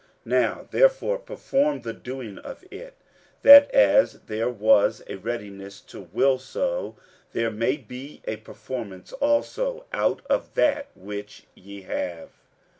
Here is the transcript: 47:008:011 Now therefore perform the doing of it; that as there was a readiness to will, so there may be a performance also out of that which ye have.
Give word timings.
47:008:011 0.25 0.41
Now 0.43 0.67
therefore 0.71 1.17
perform 1.19 1.81
the 1.81 1.93
doing 1.93 2.39
of 2.39 2.65
it; 2.71 2.95
that 3.43 3.69
as 3.69 4.13
there 4.21 4.49
was 4.49 5.03
a 5.05 5.17
readiness 5.17 5.79
to 5.81 6.09
will, 6.11 6.39
so 6.39 6.95
there 7.33 7.51
may 7.51 7.77
be 7.77 8.23
a 8.27 8.37
performance 8.37 9.13
also 9.13 9.85
out 9.93 10.25
of 10.27 10.55
that 10.55 10.87
which 10.95 11.45
ye 11.53 11.81
have. 11.83 12.29